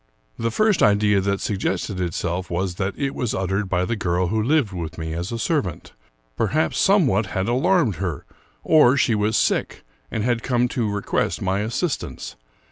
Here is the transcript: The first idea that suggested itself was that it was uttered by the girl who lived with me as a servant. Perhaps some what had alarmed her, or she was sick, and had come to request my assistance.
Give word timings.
The 0.39 0.49
first 0.49 0.81
idea 0.81 1.21
that 1.21 1.41
suggested 1.41 1.99
itself 2.01 2.49
was 2.49 2.73
that 2.81 2.95
it 2.97 3.13
was 3.13 3.35
uttered 3.35 3.69
by 3.69 3.85
the 3.85 3.95
girl 3.95 4.29
who 4.29 4.41
lived 4.41 4.73
with 4.73 4.97
me 4.97 5.13
as 5.13 5.31
a 5.31 5.37
servant. 5.37 5.93
Perhaps 6.35 6.79
some 6.79 7.05
what 7.05 7.27
had 7.27 7.47
alarmed 7.47 7.97
her, 7.97 8.25
or 8.63 8.97
she 8.97 9.13
was 9.13 9.37
sick, 9.37 9.83
and 10.09 10.23
had 10.23 10.41
come 10.41 10.67
to 10.69 10.89
request 10.89 11.39
my 11.39 11.59
assistance. 11.59 12.35